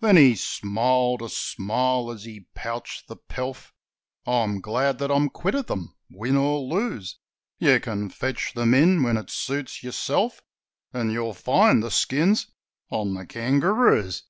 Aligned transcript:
Then 0.00 0.16
he 0.16 0.34
smiled 0.34 1.22
a 1.22 1.28
smile 1.28 2.10
as 2.10 2.24
he 2.24 2.48
pouched 2.56 3.06
the 3.06 3.14
pelf, 3.14 3.72
'I'm 4.26 4.60
glad 4.60 4.98
that 4.98 5.12
I'm 5.12 5.28
quit 5.30 5.54
of 5.54 5.66
them, 5.68 5.96
win 6.10 6.34
or 6.34 6.58
lose: 6.58 7.20
You 7.60 7.78
can 7.78 8.10
fetch 8.10 8.52
them 8.54 8.74
in 8.74 9.04
when 9.04 9.16
it 9.16 9.30
suits 9.30 9.84
yourself, 9.84 10.42
And 10.92 11.12
you'll 11.12 11.34
find 11.34 11.84
the 11.84 11.92
skins 11.92 12.48
on 12.90 13.14
the 13.14 13.24
kangaroos!' 13.24 14.24